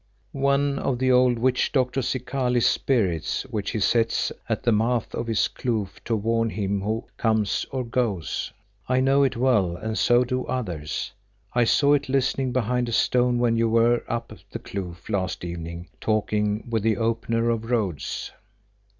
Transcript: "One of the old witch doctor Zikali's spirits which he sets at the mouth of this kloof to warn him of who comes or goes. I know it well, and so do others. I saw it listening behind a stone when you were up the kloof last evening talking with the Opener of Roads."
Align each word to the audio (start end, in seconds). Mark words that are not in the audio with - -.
"One 0.31 0.79
of 0.79 0.97
the 0.97 1.11
old 1.11 1.37
witch 1.37 1.71
doctor 1.71 2.01
Zikali's 2.01 2.65
spirits 2.65 3.43
which 3.51 3.69
he 3.69 3.79
sets 3.79 4.31
at 4.49 4.63
the 4.63 4.71
mouth 4.71 5.13
of 5.13 5.27
this 5.27 5.47
kloof 5.47 6.03
to 6.05 6.15
warn 6.15 6.49
him 6.49 6.77
of 6.81 6.85
who 6.87 7.05
comes 7.17 7.67
or 7.69 7.83
goes. 7.85 8.51
I 8.89 8.99
know 8.99 9.21
it 9.21 9.37
well, 9.37 9.75
and 9.75 9.95
so 9.95 10.23
do 10.23 10.43
others. 10.47 11.11
I 11.53 11.65
saw 11.65 11.93
it 11.93 12.09
listening 12.09 12.51
behind 12.51 12.89
a 12.89 12.91
stone 12.91 13.37
when 13.37 13.57
you 13.57 13.69
were 13.69 14.03
up 14.07 14.33
the 14.49 14.57
kloof 14.57 15.07
last 15.07 15.45
evening 15.45 15.87
talking 15.99 16.63
with 16.67 16.81
the 16.81 16.97
Opener 16.97 17.51
of 17.51 17.69
Roads." 17.69 18.31